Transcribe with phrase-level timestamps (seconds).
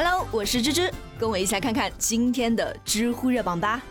[0.00, 3.82] Hello，我是芝芝，跟我一起来看看今天的知乎热榜吧。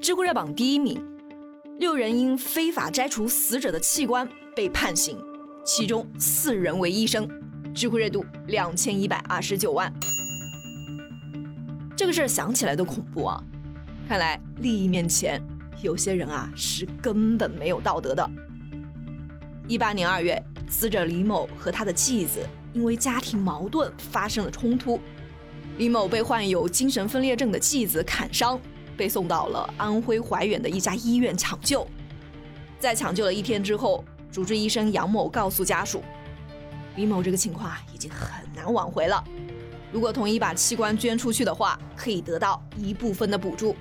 [0.00, 1.04] 知乎热榜第一名，
[1.80, 5.18] 六人因非法摘除死者的器官被判刑，
[5.64, 7.28] 其中四人为医生，
[7.74, 9.92] 知乎热度两千一百二十九万。
[11.96, 13.42] 这个事儿想起来都恐怖啊！
[14.08, 15.42] 看来利益面前，
[15.82, 18.30] 有些人啊是根本没有道德的。
[19.66, 22.38] 一八年二月，死者李某和他的继子。
[22.72, 24.98] 因为家庭矛盾发生了冲突，
[25.78, 28.58] 李某被患有精神分裂症的继子砍伤，
[28.96, 31.86] 被送到了安徽怀远的一家医院抢救。
[32.78, 36.02] 在抢救了一天之后，主治医生杨某告诉家属，
[36.96, 39.22] 李某这个情况啊已经很难挽回了，
[39.92, 43.76] 如果同意把器官捐出去的话，可以得到一部分的补助。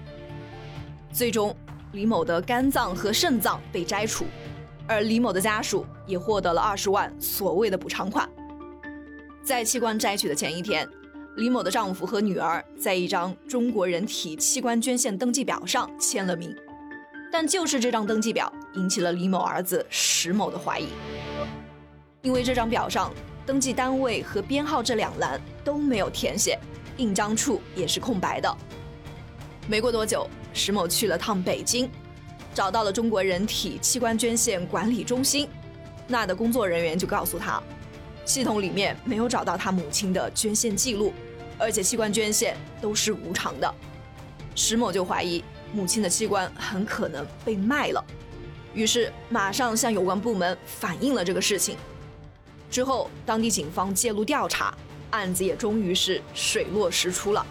[1.12, 1.56] 最终，
[1.94, 4.26] 李某的肝脏和肾脏被摘除，
[4.86, 8.30] 而李某的家属也获得了二十万所谓的补偿款。
[9.44, 10.88] 在器官摘取的前一天，
[11.36, 16.56] 李某的丈夫和女儿在一张中国人体器官捐献登记表上签了名，
[17.32, 20.90] 但就是这张登记表引起了李某儿子石某的怀疑，
[22.22, 23.12] 因为这张表上
[23.44, 26.60] 登记单位和编号这两栏都没有填写，
[26.98, 28.58] 印章处也是空白的。
[29.68, 31.90] 没过多久，石某去了趟北京，
[32.54, 35.50] 找到了中国人体器官捐献管理中心，
[36.08, 37.62] 那的工作人员就告诉他。
[38.32, 41.12] 系统里面没有找到他母亲的捐献记录，
[41.58, 43.76] 而且器官捐献都是无偿的。
[44.56, 45.44] 石某就怀疑
[45.74, 48.02] 母亲的器官很可能被卖了，
[48.74, 51.76] 于是马上向有关部门反映了这个事情。
[52.70, 54.74] 之后，当地警方介入调查，
[55.10, 57.46] 案子也终于是水落石出了。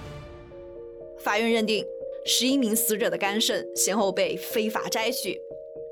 [1.23, 1.85] 法院认定，
[2.25, 5.39] 十一名死者的肝肾先后被非法摘取，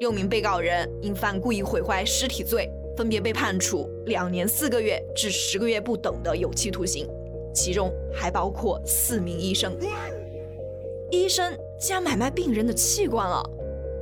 [0.01, 2.71] 六名被告人因犯故意毁坏尸体罪。
[2.99, 7.09] 分别被判处两年四个月至十个月不等的有期徒刑，
[7.55, 9.73] 其中还包括四名医生。
[11.09, 13.41] 医生竟然买卖病人的器官了，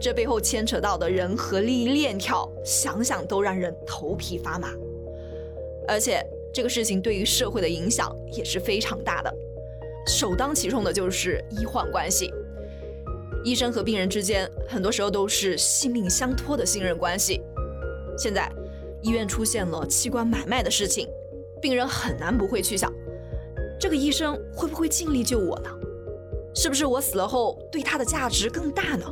[0.01, 4.73] 这背后牵扯到的人和利益链条，想想都让人头皮发麻。
[5.87, 9.31] 而且这个事情对于社会的影响也是非常大的，
[10.07, 12.33] 首当其冲的就是医患关系。
[13.45, 17.43] 医生和病人之间很多时候都是性命相托的信任关系，
[18.17, 18.51] 现在。
[19.07, 21.09] 医院出现了器官买卖的事情，
[21.63, 22.93] 病人很难不会去想，
[23.79, 25.71] 这个医生会不会尽力救我呢？
[26.57, 29.07] 是不是我死了后对他的价值更大呢？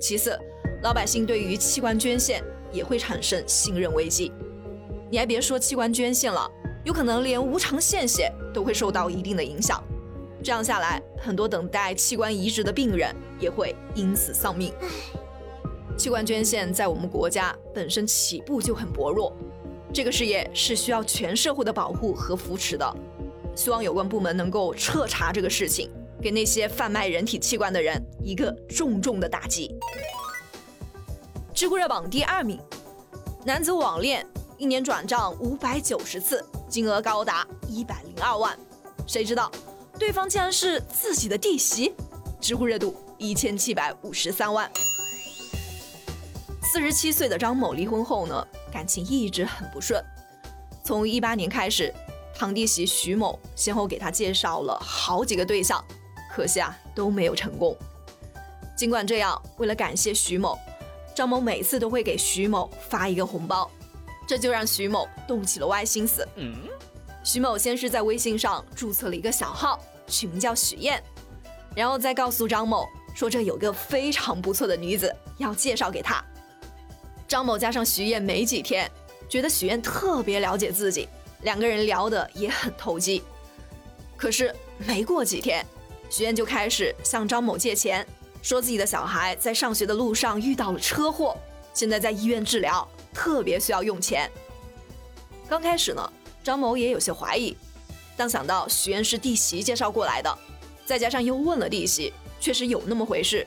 [0.00, 0.34] 其次，
[0.82, 2.42] 老百姓对于器官捐献
[2.72, 4.32] 也会产生信任危机。
[5.10, 6.50] 你还别说器官捐献了，
[6.84, 9.78] 有可能连无偿献血都会受到一定的影响。
[10.42, 14.72] 这样下来，很多等待器官移植的病人也会因此丧命。
[15.96, 19.32] 器官捐献在我们国家本身起步就很薄弱，
[19.92, 22.96] 这个事业是需要全社会的保护和扶持的。
[23.54, 25.88] 希望有关部门能够彻查这个事情，
[26.20, 29.72] 给那些贩卖人体器官的人一个重重的打击。
[31.54, 32.60] 知乎热榜第二名，
[33.44, 34.26] 男子网恋
[34.58, 38.58] 一年转账五百九十次，金额高达一百零二万，
[39.06, 39.50] 谁知道
[39.96, 41.94] 对方竟然是自己的弟媳？
[42.40, 44.68] 知乎热度一千七百五十三万。
[46.74, 50.04] 四十七岁的张某离婚后呢，感情一直很不顺。
[50.82, 51.94] 从一八年开始，
[52.34, 55.80] 堂弟媳徐某先后给他介绍了好几个对象，
[56.32, 57.76] 可惜啊都没有成功。
[58.76, 60.58] 尽管这样，为了感谢徐某，
[61.14, 63.70] 张某每次都会给徐某发一个红包，
[64.26, 66.26] 这就让徐某动起了歪心思。
[67.22, 71.00] 徐某先是在微信上注册了一个小号，取名叫许燕，
[71.76, 76.20] 然后再告诉张某说这有个非常不错的女子要介绍给他。
[77.34, 78.88] 张某加上徐燕没几天，
[79.28, 81.08] 觉得许燕特别了解自己，
[81.42, 83.24] 两个人聊得也很投机。
[84.16, 85.66] 可是没过几天，
[86.08, 88.06] 许燕就开始向张某借钱，
[88.40, 91.36] 说自己的小孩在上学的路上遇到了车祸，
[91.72, 94.30] 现在在医院治疗，特别需要用钱。
[95.48, 96.12] 刚开始呢，
[96.44, 97.56] 张某也有些怀疑，
[98.16, 100.38] 但想到许燕是弟媳介绍过来的，
[100.86, 103.44] 再加上又问了弟媳，确实有那么回事，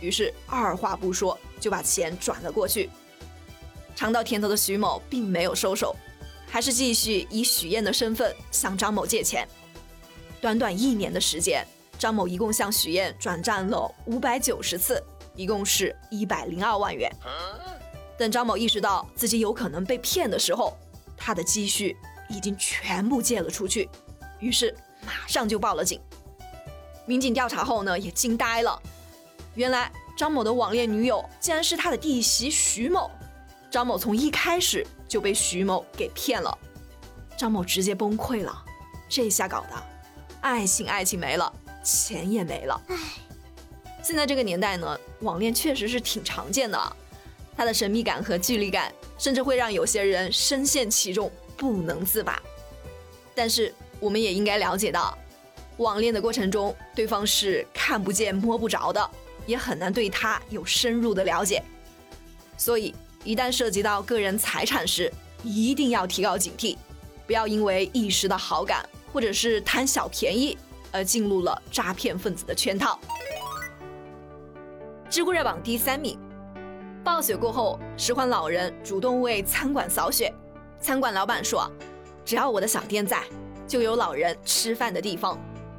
[0.00, 2.90] 于是二话不说就把钱转了过去。
[3.98, 5.92] 尝到甜头的徐某并没有收手，
[6.48, 9.44] 还是继续以许燕的身份向张某借钱。
[10.40, 11.66] 短短一年的时间，
[11.98, 15.02] 张某一共向许燕转账了五百九十次，
[15.34, 17.12] 一共是一百零二万元。
[18.16, 20.76] 等张某意识到自己有可能被骗的时候，
[21.16, 21.96] 他的积蓄
[22.28, 23.90] 已经全部借了出去，
[24.38, 24.72] 于是
[25.04, 26.00] 马上就报了警。
[27.04, 28.80] 民警调查后呢，也惊呆了，
[29.56, 33.10] 原来张某的网恋女友竟然是他的弟媳徐某。
[33.70, 36.56] 张某从一开始就被徐某给骗了。
[37.36, 38.64] 张某直接崩溃了，
[39.08, 39.82] 这下搞的，
[40.40, 41.52] 爱情爱情没了，
[41.84, 42.80] 钱也没了。
[42.88, 42.96] 唉，
[44.02, 46.96] 现在这个年代呢，网恋确实是挺常见的，
[47.56, 52.42] 它的神秘感和距离感，甚至会让有些人深陷其中不能自拔。
[53.34, 55.16] 但是我们也应该了解到，
[55.76, 59.10] 网恋的过程中，对方是看不见摸不着的，
[59.46, 61.62] 也很难对他有深入的了解。
[62.56, 62.92] 所以，
[63.24, 65.12] 一旦涉及到个人财产时，
[65.42, 66.76] 一定要提高警惕，
[67.26, 70.56] 不要因为一时的好感或者是贪小便宜
[70.92, 72.98] 而进入了诈骗分子的圈套。
[75.10, 76.18] 知乎热榜第三名，
[77.02, 80.32] 暴雪过后，拾荒老人主动为餐馆扫雪。
[80.80, 81.70] 餐馆老板说
[82.24, 83.24] ：“只要我的小店在，
[83.66, 85.38] 就有老人吃饭的地方。”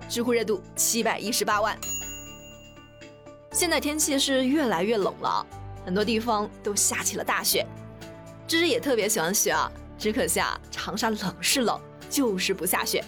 [0.10, 1.78] 知乎热度七百一十八万。
[3.52, 5.46] 现在天气是越来越冷了。
[5.86, 7.66] 很多地方都下起了大雪，
[8.48, 11.80] 芝芝也特别喜欢雪啊，只可惜啊，长沙冷是冷，
[12.10, 13.04] 就是不下雪。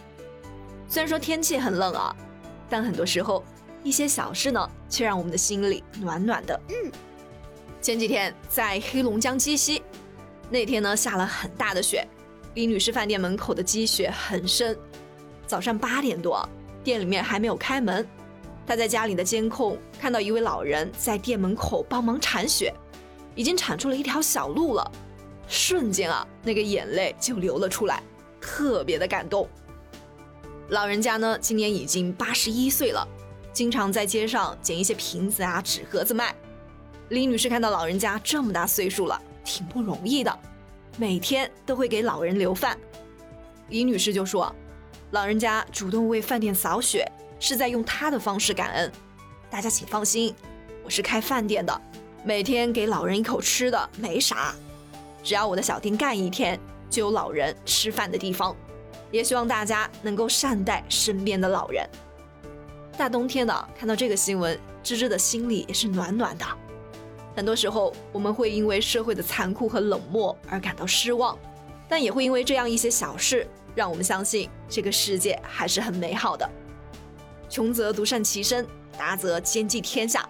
[0.88, 2.16] 虽然说天气很冷啊，
[2.70, 3.44] 但很多时候
[3.84, 6.60] 一些小事呢，却让我们的心里暖暖的。
[6.70, 6.92] 嗯，
[7.82, 9.82] 前几天在黑龙江鸡西，
[10.50, 12.06] 那天呢下了很大的雪，
[12.56, 14.78] 李女士饭店门口的积雪很深，
[15.48, 16.48] 早上八点多，
[16.84, 18.08] 店里面还没有开门。
[18.72, 22.74] 他在家里的监控看到一位老人在店门口帮忙铲雪，
[23.36, 24.92] 已经铲出了一条小路了。
[25.46, 28.02] 瞬间啊，那个眼泪就流了出来，
[28.40, 29.46] 特别的感动。
[30.70, 33.06] 老人家呢，今年已经八十一岁了，
[33.52, 36.34] 经常在街上捡一些瓶子啊、纸盒子卖。
[37.10, 40.40] 李女士看到老人家这么大岁数了，挺不容易的，
[40.96, 42.80] 每天都会给老人留饭。
[43.68, 44.56] 李女士就说，
[45.10, 47.06] 老人家主动为饭店扫雪。
[47.42, 48.92] 是在用他的方式感恩，
[49.50, 50.34] 大家请放心，
[50.86, 51.82] 我是开饭店的，
[52.24, 54.54] 每天给老人一口吃的没啥，
[55.24, 56.58] 只要我的小店干一天，
[56.88, 58.56] 就有老人吃饭的地方，
[59.10, 61.84] 也希望大家能够善待身边的老人。
[62.96, 66.46] 大冬天的看到这个新闻，芝芝的心里也是暖暖的。
[67.36, 71.36] 很多时候我们会因为社会的残酷和冷漠而感到失望，
[71.90, 76.48] 但也会因为这样一些小事，让我们相信这个世界还是很美好的。
[77.52, 78.66] 穷则独善其身，
[78.98, 80.26] 达则兼济天下。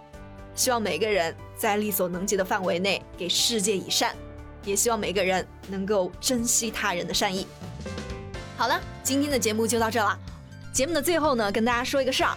[0.56, 4.15] 希望每个人在力所能及的范围内给世界以善，
[4.65, 7.45] 也希望每个人能够珍惜他人的善意。
[8.57, 10.18] 好了，今天的节目就到这了。
[10.73, 12.35] 节目的最后呢，跟大家说一个事儿：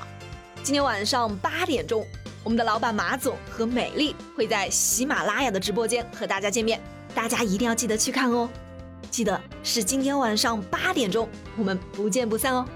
[0.62, 2.06] 今天晚上八点钟，
[2.42, 6.78] 我们的老板马总和美丽会在喜马拉雅的直播间和大家见面，
[7.14, 8.50] 大家一定要记得去看哦。
[9.10, 11.26] 记得是今天晚上八点钟，
[11.56, 12.66] 我们不见不散哦。